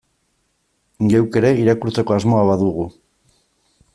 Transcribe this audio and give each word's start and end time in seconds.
Geuk 1.11 1.37
ere 1.41 1.51
irakurtzeko 1.65 2.17
asmoa 2.17 2.43
badugu. 2.53 2.89